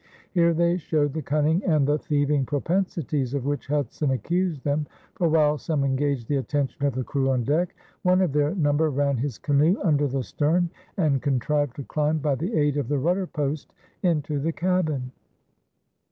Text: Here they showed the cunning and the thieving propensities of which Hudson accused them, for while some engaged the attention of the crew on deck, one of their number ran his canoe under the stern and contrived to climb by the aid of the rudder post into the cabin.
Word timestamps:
Here 0.31 0.51
they 0.51 0.77
showed 0.77 1.13
the 1.13 1.21
cunning 1.21 1.63
and 1.63 1.87
the 1.87 1.99
thieving 1.99 2.43
propensities 2.43 3.35
of 3.35 3.45
which 3.45 3.67
Hudson 3.67 4.09
accused 4.09 4.63
them, 4.63 4.87
for 5.13 5.29
while 5.29 5.59
some 5.59 5.83
engaged 5.83 6.27
the 6.27 6.37
attention 6.37 6.83
of 6.87 6.95
the 6.95 7.03
crew 7.03 7.29
on 7.29 7.43
deck, 7.43 7.75
one 8.01 8.19
of 8.23 8.31
their 8.33 8.55
number 8.55 8.89
ran 8.89 9.17
his 9.17 9.37
canoe 9.37 9.79
under 9.83 10.07
the 10.07 10.23
stern 10.23 10.71
and 10.97 11.21
contrived 11.21 11.75
to 11.75 11.83
climb 11.83 12.17
by 12.17 12.33
the 12.33 12.55
aid 12.55 12.77
of 12.77 12.87
the 12.87 12.97
rudder 12.97 13.27
post 13.27 13.75
into 14.01 14.39
the 14.39 14.51
cabin. 14.51 15.11